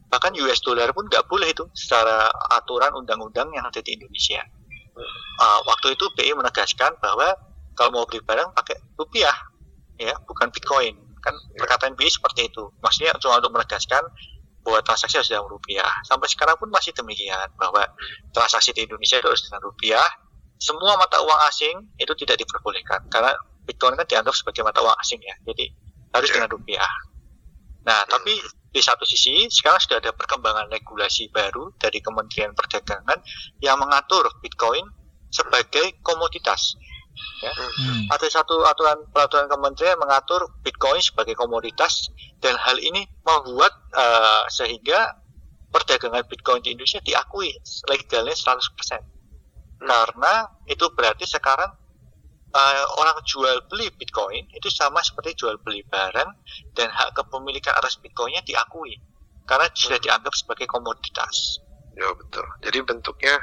[0.06, 4.42] Bahkan US dollar pun nggak boleh itu secara aturan undang-undang yang ada di Indonesia.
[4.94, 7.34] Uh, waktu itu BI menegaskan bahwa
[7.74, 9.34] kalau mau beli barang pakai rupiah,
[9.98, 10.94] ya bukan Bitcoin.
[11.18, 12.70] Kan perkataan BI seperti itu.
[12.78, 14.06] Maksudnya cuma untuk menegaskan
[14.62, 15.90] bahwa transaksi harus dengan rupiah.
[16.06, 17.82] Sampai sekarang pun masih demikian bahwa
[18.30, 20.06] transaksi di Indonesia itu harus dengan rupiah.
[20.54, 25.20] Semua mata uang asing itu tidak diperbolehkan karena Bitcoin kan dianggap sebagai mata uang asing
[25.20, 25.34] ya.
[25.44, 25.72] Jadi
[26.14, 26.92] harus dengan rupiah.
[27.84, 28.38] Nah, tapi
[28.74, 33.22] di satu sisi sekarang sudah ada perkembangan regulasi baru dari Kementerian Perdagangan
[33.62, 34.82] yang mengatur Bitcoin
[35.30, 36.74] sebagai komoditas.
[37.42, 37.52] Ya.
[37.54, 38.10] Hmm.
[38.10, 42.10] Ada satu aturan peraturan kementerian mengatur Bitcoin sebagai komoditas
[42.42, 45.14] dan hal ini membuat uh, sehingga
[45.70, 47.54] perdagangan Bitcoin di Indonesia diakui
[47.86, 48.58] legalnya 100%.
[48.58, 49.02] Hmm.
[49.86, 51.70] Karena itu berarti sekarang
[52.54, 56.30] uh, orang jual beli Bitcoin itu sama seperti jual beli barang
[56.78, 58.96] dan hak kepemilikan atas Bitcoinnya diakui
[59.44, 61.60] karena sudah dianggap sebagai komoditas.
[61.94, 62.46] Ya betul.
[62.64, 63.34] Jadi bentuknya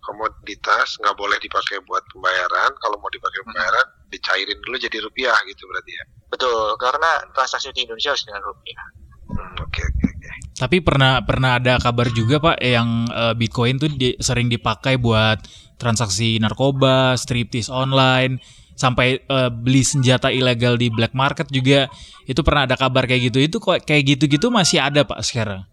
[0.00, 2.72] komoditas nggak boleh dipakai buat pembayaran.
[2.80, 4.08] Kalau mau dipakai pembayaran hmm.
[4.10, 6.04] dicairin dulu jadi rupiah gitu berarti ya.
[6.32, 6.74] Betul.
[6.80, 8.86] Karena transaksi di Indonesia harus dengan rupiah.
[9.30, 10.30] Hmm, oke oke oke.
[10.58, 15.38] Tapi pernah pernah ada kabar juga pak yang uh, Bitcoin tuh di, sering dipakai buat
[15.76, 18.40] transaksi narkoba, striptease online
[18.80, 21.92] sampai uh, beli senjata ilegal di black market juga.
[22.24, 23.38] Itu pernah ada kabar kayak gitu.
[23.44, 25.68] Itu kok kayak gitu-gitu masih ada pak sekarang?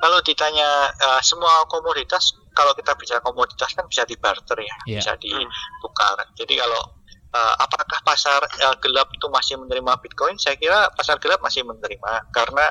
[0.00, 5.04] Kalau ditanya uh, semua komoditas kalau kita bicara komoditas kan bisa dibarter ya yeah.
[5.04, 6.96] bisa ditukar jadi kalau
[7.36, 10.40] uh, apakah pasar uh, gelap itu masih menerima bitcoin?
[10.40, 12.32] Saya kira pasar gelap masih menerima.
[12.32, 12.66] Karena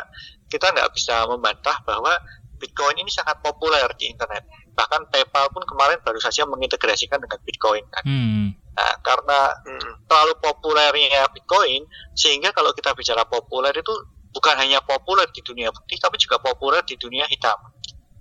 [0.50, 2.14] kita nggak bisa membantah bahwa
[2.58, 7.84] bitcoin ini sangat populer di internet bahkan PayPal pun kemarin baru saja mengintegrasikan dengan Bitcoin
[7.90, 8.04] kan.
[8.04, 8.54] Hmm.
[8.76, 13.94] Nah, karena hmm, terlalu populernya Bitcoin sehingga kalau kita bicara populer itu
[14.36, 17.56] bukan hanya populer di dunia putih tapi juga populer di dunia hitam.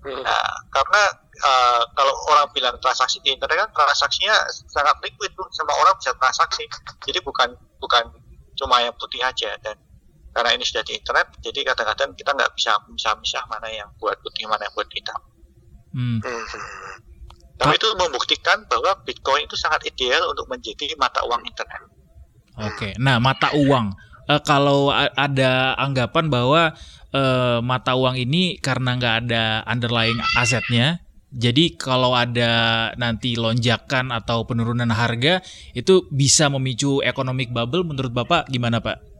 [0.06, 0.22] Hmm.
[0.22, 1.02] Nah, karena
[1.42, 4.36] uh, kalau orang bilang transaksi di internet kan transaksinya
[4.70, 6.64] sangat liquid tuh, semua orang bisa transaksi.
[7.02, 7.50] Jadi bukan
[7.82, 8.14] bukan
[8.54, 9.74] cuma yang putih aja dan
[10.34, 14.50] karena ini sudah di internet, jadi kadang-kadang kita nggak bisa misah-misah mana yang buat putih
[14.50, 15.18] mana yang buat hitam.
[15.94, 16.18] Hmm.
[16.18, 16.44] hmm.
[17.54, 21.86] Tapi itu membuktikan bahwa Bitcoin itu sangat ideal untuk menjadi mata uang internet.
[22.58, 22.92] Oke, okay.
[22.98, 23.94] nah mata uang.
[24.24, 26.74] Uh, kalau ada anggapan bahwa
[27.14, 31.04] uh, mata uang ini karena nggak ada underlying asetnya,
[31.34, 35.42] jadi kalau ada nanti lonjakan atau penurunan harga
[35.74, 37.82] itu bisa memicu economic bubble.
[37.82, 39.13] Menurut bapak gimana pak?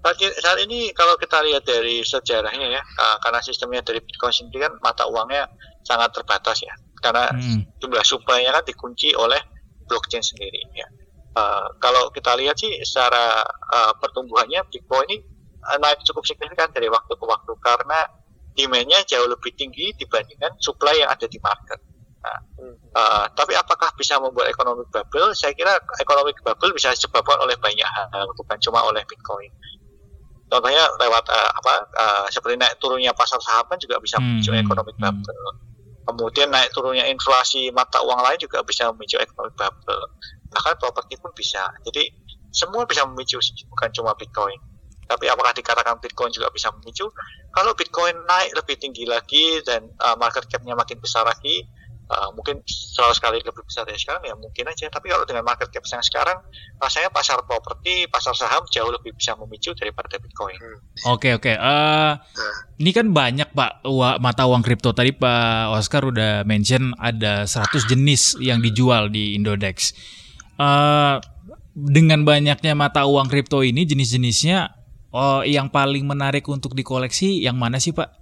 [0.00, 4.72] Saat ini kalau kita lihat dari sejarahnya ya, uh, karena sistemnya dari Bitcoin sendiri kan
[4.80, 5.44] mata uangnya
[5.84, 6.72] sangat terbatas ya,
[7.04, 7.76] karena hmm.
[7.84, 9.36] jumlah supply-nya kan dikunci oleh
[9.84, 10.88] blockchain sendiri ya.
[11.36, 15.16] Uh, kalau kita lihat sih secara uh, pertumbuhannya Bitcoin ini
[15.68, 18.00] uh, naik cukup signifikan dari waktu ke waktu karena
[18.56, 21.78] demand-nya jauh lebih tinggi dibandingkan supply yang ada di market.
[22.20, 22.38] Nah,
[22.96, 25.32] uh, tapi apakah bisa membuat ekonomi bubble?
[25.32, 29.52] Saya kira ekonomi bubble bisa disebabkan oleh banyak hal, bukan cuma oleh Bitcoin
[30.50, 34.50] contohnya lewat uh, apa uh, seperti naik turunnya pasar saham kan juga bisa hmm, memicu
[34.50, 35.00] hmm, ekonomi hmm.
[35.00, 35.52] bubble.
[36.00, 40.04] Kemudian naik turunnya inflasi mata uang lain juga bisa memicu ekonomi bubble.
[40.50, 41.70] Bahkan properti pun bisa.
[41.86, 42.10] Jadi
[42.50, 43.38] semua bisa memicu
[43.70, 44.58] bukan cuma Bitcoin.
[45.06, 47.06] Tapi apakah dikatakan Bitcoin juga bisa memicu?
[47.50, 51.66] Kalau Bitcoin naik lebih tinggi lagi dan uh, market cap-nya makin besar lagi,
[52.10, 55.70] uh, mungkin selalu sekali lebih besar dari sekarang ya mungkin aja tapi kalau dengan market
[55.70, 56.38] cap yang sekarang
[56.82, 60.58] rasanya pasar properti pasar saham jauh lebih bisa memicu daripada Bitcoin.
[60.58, 60.76] Oke hmm.
[61.06, 61.54] oke okay, okay.
[61.56, 63.86] uh, eh, ini kan banyak pak
[64.18, 69.94] mata uang kripto tadi Pak Oscar udah mention ada 100 jenis yang dijual di Indodex.
[70.60, 71.16] Uh,
[71.72, 74.74] dengan banyaknya mata uang kripto ini jenis-jenisnya
[75.14, 78.20] oh, yang paling menarik untuk dikoleksi yang mana sih Pak?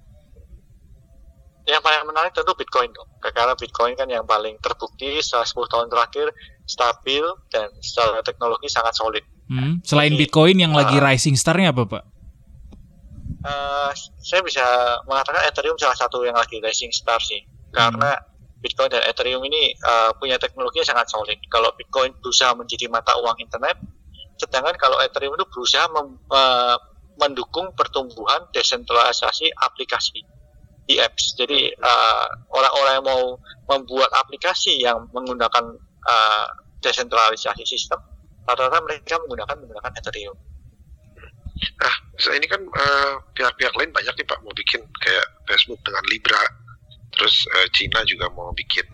[1.68, 3.08] Yang paling menarik tentu Bitcoin dong.
[3.20, 6.26] Karena Bitcoin kan yang paling terbukti setelah 10 tahun terakhir
[6.64, 9.24] stabil dan secara teknologi sangat solid.
[9.52, 9.84] Hmm.
[9.84, 12.04] Selain Jadi, Bitcoin yang uh, lagi rising star-nya apa, Pak?
[13.44, 13.92] Uh,
[14.24, 14.64] saya bisa
[15.04, 17.44] mengatakan Ethereum salah satu yang lagi rising star sih.
[17.44, 17.92] Hmm.
[17.92, 18.16] Karena
[18.58, 21.36] Bitcoin dan Ethereum ini uh, punya teknologi yang sangat solid.
[21.52, 23.76] Kalau Bitcoin berusaha menjadi mata uang internet,
[24.40, 26.76] sedangkan kalau Ethereum itu berusaha mem, uh,
[27.18, 30.22] mendukung pertumbuhan desentralisasi aplikasi
[30.88, 31.36] di apps.
[31.36, 33.24] Jadi uh, orang-orang yang mau
[33.68, 35.76] membuat aplikasi yang menggunakan
[36.08, 36.46] uh,
[36.80, 38.00] desentralisasi sistem,
[38.48, 40.36] rata-rata mereka menggunakan menggunakan Ethereum.
[41.58, 41.94] Nah,
[42.38, 46.42] ini kan pihak pihak-pihak lain banyak nih Pak mau bikin kayak Facebook dengan Libra,
[47.12, 48.86] terus uh, Cina juga mau bikin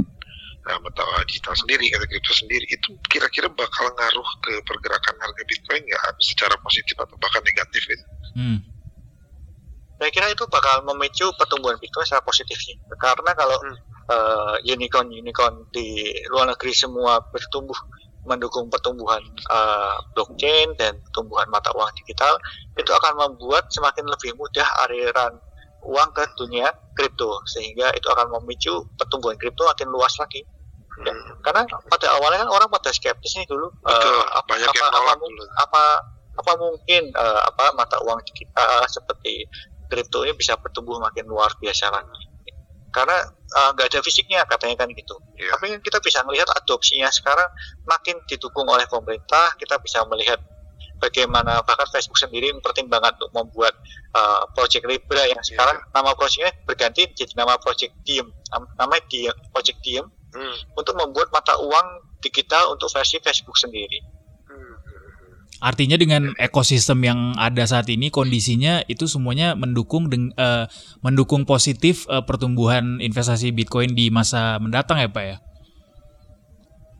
[0.65, 5.85] nah, mata digital sendiri atau kripto sendiri itu kira-kira bakal ngaruh ke pergerakan harga Bitcoin
[5.85, 8.05] nggak secara positif atau bahkan negatif gitu?
[8.33, 8.59] Hmm.
[10.05, 12.77] Saya kira itu bakal memicu pertumbuhan Bitcoin secara positif sih.
[13.01, 13.77] Karena kalau hmm.
[14.13, 17.73] uh, unicorn unicorn di luar negeri semua bertumbuh
[18.29, 22.37] mendukung pertumbuhan uh, blockchain dan pertumbuhan mata uang digital
[22.77, 25.41] itu akan membuat semakin lebih mudah aliran
[25.89, 27.41] uang ke dunia kripto.
[27.49, 30.45] Sehingga itu akan memicu pertumbuhan kripto makin luas lagi.
[31.01, 31.17] Ya,
[31.49, 35.13] karena pada awalnya kan orang pada skeptis nih dulu Betul, uh, apa, apa, apa,
[35.65, 35.83] apa
[36.35, 39.47] apa mungkin uh, apa mata uang digital seperti
[39.95, 42.35] kripto ini bisa bertumbuh makin luar biasa lagi
[42.95, 43.19] karena
[43.75, 45.19] nggak uh, ada fisiknya katanya kan gitu.
[45.35, 45.51] Yeah.
[45.59, 47.51] Tapi kita bisa melihat adopsinya sekarang
[47.91, 49.59] makin didukung oleh pemerintah.
[49.59, 50.39] Kita bisa melihat
[51.03, 53.75] bagaimana bahkan Facebook sendiri mempertimbangkan untuk membuat
[54.15, 55.49] uh, project Libra yang iya.
[55.51, 55.91] sekarang yeah.
[55.91, 58.31] nama projectnya berganti jadi nama project Diem,
[58.79, 60.79] namanya Diem, project Diem hmm.
[60.79, 61.87] untuk membuat mata uang
[62.23, 63.99] digital untuk versi Facebook sendiri.
[65.65, 70.69] Artinya dengan ekosistem yang ada saat ini kondisinya itu semuanya mendukung deng, uh,
[71.01, 75.37] mendukung positif uh, pertumbuhan investasi Bitcoin di masa mendatang ya Pak ya.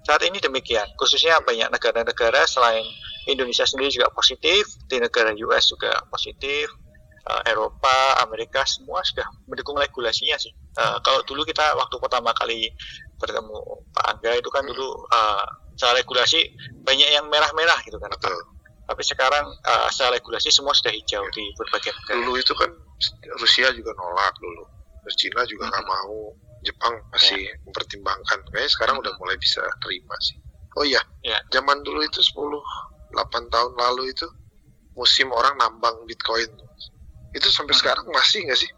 [0.09, 2.89] Saat ini demikian, khususnya banyak negara-negara selain
[3.29, 6.65] Indonesia sendiri juga positif, di negara US juga positif,
[7.29, 10.57] uh, Eropa, Amerika semua sudah mendukung regulasinya sih.
[10.81, 12.73] Uh, kalau dulu kita waktu pertama kali
[13.21, 13.61] bertemu
[13.93, 15.45] Pak Angga itu kan dulu uh,
[15.77, 16.49] secara regulasi
[16.81, 18.09] banyak yang merah-merah gitu kan.
[18.09, 18.54] Betul
[18.85, 22.21] tapi sekarang uh, secara regulasi semua sudah hijau di berbagai negara.
[22.21, 22.71] Dulu itu kan
[23.41, 24.65] Rusia juga nolak dulu,
[25.05, 25.95] terus Cina juga nggak hmm.
[25.97, 26.19] mau,
[26.61, 27.55] Jepang masih ya.
[27.65, 28.39] mempertimbangkan.
[28.53, 29.05] Kayaknya sekarang hmm.
[29.09, 30.37] udah mulai bisa terima sih.
[30.75, 31.39] Oh iya, ya.
[31.55, 32.35] zaman dulu itu 10
[33.15, 34.27] 8 tahun lalu itu
[34.99, 36.51] musim orang nambang Bitcoin.
[37.33, 37.81] Itu sampai hmm.
[37.81, 38.71] sekarang masih nggak sih?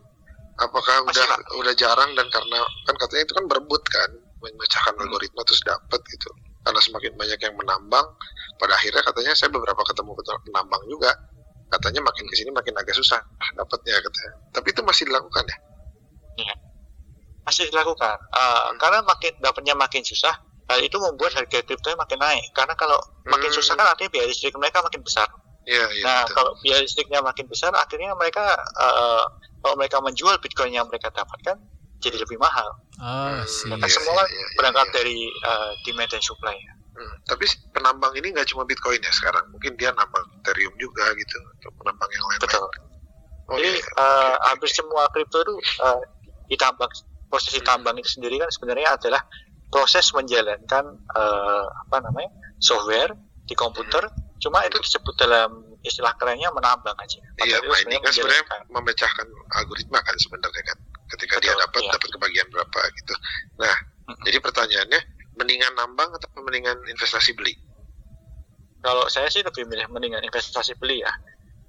[0.56, 1.40] Apakah masih udah lah.
[1.60, 5.02] udah jarang dan karena kan katanya itu kan berebut kan memecahkan hmm.
[5.08, 6.30] algoritma terus dapat gitu
[6.66, 8.06] karena semakin banyak yang menambang
[8.58, 10.18] pada akhirnya katanya saya beberapa ketemu
[10.50, 11.14] penambang juga
[11.70, 13.22] katanya makin ke sini makin agak susah
[13.54, 15.56] dapatnya katanya tapi itu masih dilakukan ya
[16.42, 16.54] iya.
[17.46, 18.82] masih dilakukan uh, hmm.
[18.82, 20.34] karena makin dapatnya makin susah
[20.66, 22.98] hal itu membuat harga kripto makin naik karena kalau
[23.30, 23.58] makin hmm.
[23.62, 25.30] susah kan artinya biaya listrik mereka makin besar
[25.66, 26.34] Ya, ya, nah, betul.
[26.38, 29.26] kalau biaya listriknya makin besar, akhirnya mereka uh,
[29.58, 31.58] kalau mereka menjual Bitcoin yang mereka dapatkan
[32.06, 32.68] jadi lebih mahal.
[33.02, 34.94] Ah, hmm, Karena iya, semua iya, iya, berangkat iya.
[34.94, 36.56] dari uh, demand dan supply.
[36.96, 37.44] Hmm, tapi
[37.76, 42.08] penambang ini nggak cuma Bitcoin ya sekarang, mungkin dia nambang Ethereum juga gitu, atau penambang
[42.08, 42.40] yang lain.
[42.40, 42.66] Betul.
[43.46, 46.00] Oh, Jadi iya, uh, okay, hampir semua kripto itu uh,
[46.48, 46.90] ditambang,
[47.28, 47.68] prosesi hmm.
[47.68, 49.22] tambang itu sendiri kan sebenarnya adalah
[49.68, 53.12] proses menjalankan uh, apa namanya software
[53.44, 54.40] di komputer, hmm.
[54.40, 57.22] cuma itu disebut dalam istilah kerennya menambang aja.
[57.44, 59.26] Iya, mining kan sebenarnya memecahkan
[59.62, 60.78] algoritma kan sebenarnya kan
[61.14, 61.92] ketika Betul, dia dapat iya.
[61.94, 63.14] dapat kebagian berapa gitu.
[63.62, 63.76] Nah,
[64.10, 64.22] hmm.
[64.26, 65.00] jadi pertanyaannya
[65.36, 67.54] mendingan nambang atau mendingan investasi beli?
[68.82, 71.12] Kalau saya sih lebih milih mendingan investasi beli ya.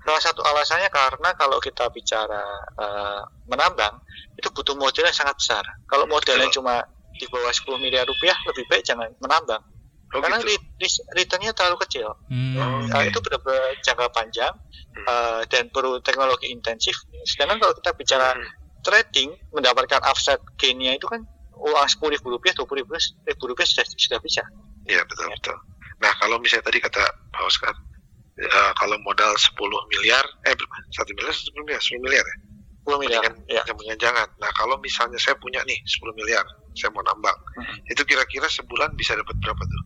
[0.08, 2.40] Salah satu alasannya karena kalau kita bicara
[2.80, 3.22] uh,
[3.52, 4.00] menambang
[4.40, 5.64] itu butuh modal yang sangat besar.
[5.90, 9.60] Kalau modalnya cuma di bawah 10 miliar rupiah lebih baik jangan menambang.
[10.16, 11.04] Oh, karena gitu.
[11.12, 12.16] returnnya terlalu kecil.
[12.32, 12.96] Hmm, okay.
[12.96, 14.54] uh, itu benar-benar jangka panjang
[14.96, 15.04] hmm.
[15.04, 16.96] uh, dan perlu teknologi intensif.
[17.28, 21.28] Sedangkan kalau kita bicara hmm trading mendapatkan offset gainnya itu kan
[21.60, 24.44] uang sepuluh ribu rupiah, dua puluh ribu, ribu rupiah sudah sudah bisa.
[24.88, 25.36] Iya betul ya.
[25.36, 25.58] betul.
[26.00, 27.04] Nah kalau misalnya tadi kata
[27.36, 27.76] Pak Oscar,
[28.40, 29.58] uh, kalau modal 10
[29.92, 30.56] miliar, eh
[30.94, 32.38] satu miliar, sepuluh miliar, sepuluh miliar ya?
[32.88, 33.22] 10 miliar.
[33.52, 33.62] ya.
[33.68, 34.28] Yang jangan.
[34.40, 36.46] Nah kalau misalnya saya punya nih 10 miliar,
[36.78, 37.92] saya mau nambang, hmm.
[37.92, 39.84] itu kira-kira sebulan bisa dapat berapa tuh?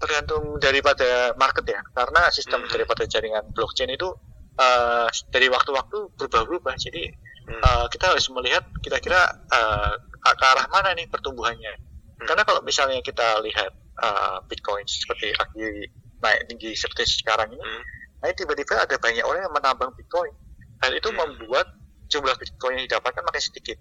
[0.00, 2.70] Tergantung daripada market ya, karena sistem hmm.
[2.70, 4.08] daripada jaringan blockchain itu
[4.56, 6.74] uh, dari waktu-waktu berubah-ubah.
[6.78, 7.10] Jadi
[7.48, 7.62] hmm.
[7.62, 9.20] uh, kita harus melihat kira-kira
[9.52, 11.74] uh, ke arah mana nih pertumbuhannya.
[11.76, 12.26] Hmm.
[12.26, 15.88] Karena kalau misalnya kita lihat uh, Bitcoin seperti lagi
[16.24, 17.82] naik tinggi seperti sekarang ini, hmm.
[18.24, 20.32] nah tiba-tiba ada banyak orang yang menambang Bitcoin.
[20.80, 21.18] Hal itu hmm.
[21.20, 21.66] membuat
[22.08, 23.78] jumlah Bitcoin yang didapatkan makin sedikit.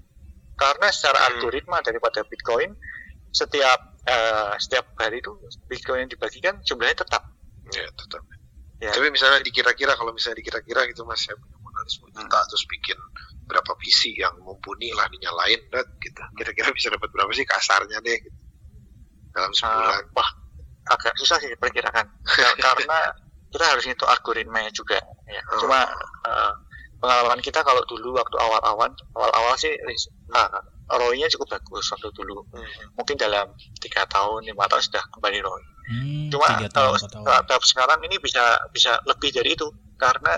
[0.59, 1.27] Karena secara hmm.
[1.39, 2.75] algoritma daripada Bitcoin,
[3.33, 5.33] setiap uh, setiap hari itu
[5.65, 7.23] Bitcoin yang dibagikan jumlahnya tetap.
[7.73, 8.21] Ya, tetap.
[8.83, 8.91] Ya.
[8.91, 12.47] Tapi misalnya dikira-kira kalau misalnya dikira-kira gitu Mas, saya punya modal 10 juta hmm.
[12.51, 12.99] terus bikin
[13.43, 18.17] berapa PC yang mumpuni lah dinyalain dat gitu kira-kira bisa dapat berapa sih kasarnya deh
[18.23, 18.39] gitu.
[19.35, 20.29] dalam ah, sebulan uh, wah
[20.95, 22.05] agak susah sih diperkirakan
[22.65, 22.99] karena
[23.53, 24.97] kita harus ngitung algoritmanya juga
[25.29, 25.41] ya.
[25.53, 25.59] Oh.
[25.67, 25.85] cuma
[26.25, 26.53] uh,
[27.03, 29.75] pengalaman kita kalau dulu waktu awal-awal awal-awal sih
[30.31, 30.49] uh,
[30.87, 32.95] ROI-nya cukup bagus waktu dulu hmm.
[32.95, 38.15] mungkin dalam tiga tahun lima tahun sudah kembali ROI hmm, cuma kalau tahun, sekarang ini
[38.19, 39.67] bisa bisa lebih dari itu
[39.99, 40.35] karena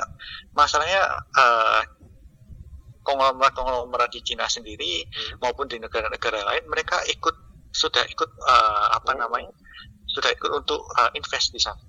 [0.53, 1.01] masalahnya
[1.33, 1.81] uh,
[3.05, 5.37] konglomerat-konglomerat di Cina sendiri hmm.
[5.39, 7.37] maupun di negara-negara lain mereka ikut
[7.69, 9.15] sudah ikut uh, apa oh.
[9.21, 9.53] namanya
[10.09, 11.79] sudah ikut untuk uh, invest di sana.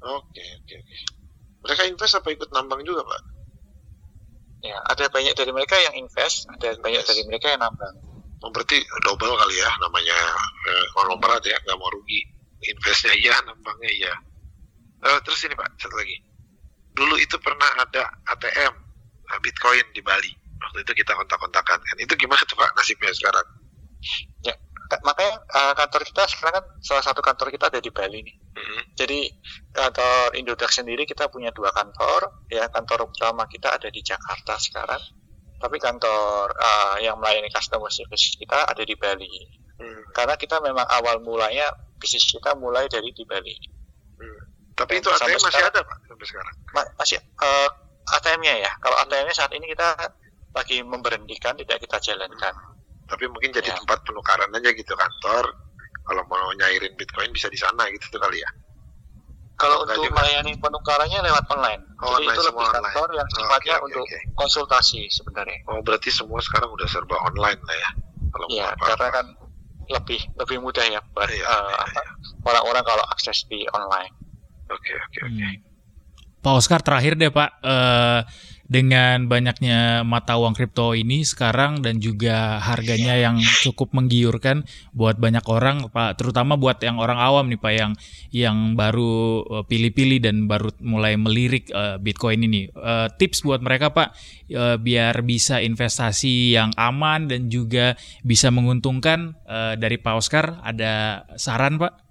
[0.00, 0.86] Oke okay, oke okay, oke.
[0.86, 1.08] Okay.
[1.60, 3.20] Mereka invest apa ikut nambang juga pak?
[4.60, 6.84] Ya ada banyak dari mereka yang invest, ada invest.
[6.84, 7.96] banyak dari mereka yang nambang.
[8.40, 10.16] Oh, berarti double kali ya namanya
[10.64, 12.24] eh, konglomerat ya nggak mau rugi
[12.64, 14.14] investnya iya nambangnya iya.
[15.00, 16.20] Uh, terus ini pak satu lagi
[16.92, 18.04] dulu itu pernah ada
[18.36, 18.74] ATM
[19.40, 21.96] Bitcoin di Bali waktu itu kita kontak-kontakan kan.
[21.98, 23.46] Itu gimana tuh pak nasibnya sekarang?
[24.44, 24.54] Ya
[25.06, 28.36] makanya uh, kantor kita sekarang kan salah satu kantor kita ada di Bali nih.
[28.50, 28.82] Mm-hmm.
[28.98, 29.20] jadi
[29.70, 32.46] kantor Indodax sendiri kita punya dua kantor.
[32.50, 34.98] Ya kantor utama kita ada di Jakarta sekarang.
[35.60, 39.60] Tapi kantor uh, yang melayani customer service kita ada di Bali.
[39.80, 40.12] Mm.
[40.12, 43.56] karena kita memang awal mulanya bisnis kita mulai dari di Bali.
[44.20, 44.40] Mm.
[44.76, 46.54] tapi itu ATM masih sekarang, ada pak sampai sekarang?
[46.76, 47.68] Ma- masih uh,
[48.20, 48.72] ATM-nya ya?
[48.84, 49.96] Kalau ATM-nya saat ini kita
[50.50, 52.54] lagi memberhentikan tidak kita jalankan
[53.10, 53.76] tapi mungkin jadi ya.
[53.82, 55.44] tempat penukaran aja gitu kantor
[56.06, 58.50] kalau mau nyairin bitcoin bisa di sana gitu tuh kali ya
[59.60, 60.16] kalau untuk juga.
[60.16, 63.18] melayani penukarannya lewat online oh, jadi online, itu lebih kantor online.
[63.18, 64.20] yang sifatnya oh, okay, untuk okay.
[64.34, 67.90] konsultasi sebenarnya oh berarti semua sekarang udah serba online lah ya
[68.30, 69.26] kalau ya karena kan
[69.90, 72.12] lebih lebih mudah ya buat ya, uh, ya, ya.
[72.46, 74.14] orang-orang kalau akses di online
[74.70, 75.50] oke okay, oke okay, oke okay.
[75.54, 75.68] hmm.
[76.40, 78.24] Pak Oscar terakhir deh Pak, uh,
[78.70, 84.62] dengan banyaknya mata uang kripto ini sekarang dan juga harganya yang cukup menggiurkan
[84.94, 87.92] buat banyak orang Pak terutama buat yang orang awam nih Pak yang
[88.30, 92.70] yang baru eh, pilih-pilih dan baru mulai melirik uh, Bitcoin ini.
[92.70, 94.14] Uh, tips buat mereka Pak
[94.54, 101.26] uh, biar bisa investasi yang aman dan juga bisa menguntungkan uh, dari Pak Oscar ada
[101.34, 102.06] saran Pak?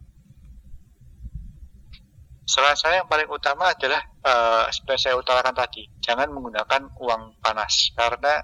[2.50, 7.94] Salah saya yang paling utama adalah uh, seperti saya utarakan tadi, jangan menggunakan uang panas
[7.94, 8.42] karena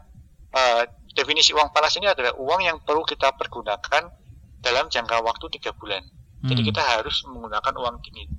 [0.54, 0.86] uh,
[1.18, 4.06] definisi uang panas ini adalah uang yang perlu kita pergunakan
[4.62, 6.06] dalam jangka waktu tiga bulan.
[6.06, 6.50] Hmm.
[6.54, 8.30] Jadi kita harus menggunakan uang dingin.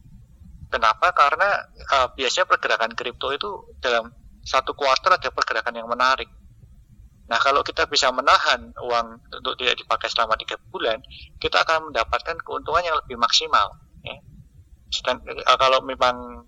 [0.70, 1.10] Kenapa?
[1.10, 1.66] Karena
[1.98, 4.14] uh, biasanya pergerakan kripto itu dalam
[4.46, 6.30] satu kuartal ada pergerakan yang menarik.
[7.26, 9.06] Nah, kalau kita bisa menahan uang
[9.42, 11.02] untuk tidak dipakai selama tiga bulan,
[11.42, 13.74] kita akan mendapatkan keuntungan yang lebih maksimal.
[14.06, 14.22] Ya
[15.10, 16.46] uh, kalau memang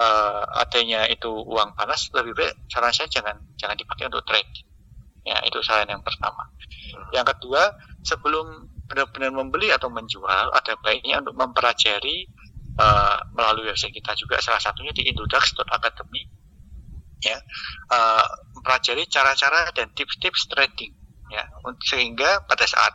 [0.00, 4.54] uh, adanya itu uang panas lebih baik saran saya jangan jangan dipakai untuk trade.
[5.24, 6.50] Ya itu saran yang pertama.
[7.14, 7.72] Yang kedua
[8.04, 12.28] sebelum benar-benar membeli atau menjual ada baiknya untuk mempelajari
[12.76, 14.38] uh, melalui website kita juga.
[14.44, 16.22] Salah satunya di indodax.academy
[17.24, 17.38] ya.
[17.88, 18.26] Uh,
[18.60, 20.92] mempelajari cara-cara dan tips-tips trading
[21.32, 21.44] ya.
[21.88, 22.92] Sehingga pada saat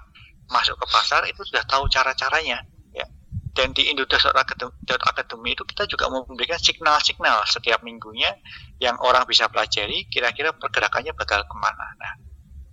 [0.49, 2.61] masuk ke pasar itu sudah tahu cara-caranya
[3.53, 8.33] dan di Academy itu kita juga memberikan signal-signal setiap minggunya
[8.79, 11.87] yang orang bisa pelajari kira-kira pergerakannya bakal ke mana.
[11.97, 12.13] Nah,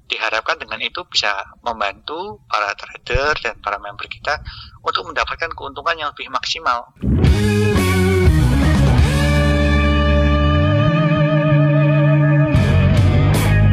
[0.06, 1.32] diharapkan dengan itu bisa
[1.66, 4.38] membantu para trader dan para member kita
[4.86, 6.94] untuk mendapatkan keuntungan yang lebih maksimal.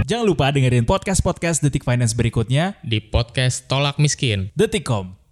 [0.03, 4.51] Jangan lupa dengerin podcast-podcast Detik Finance berikutnya di podcast Tolak Miskin.
[4.53, 5.22] Detikcom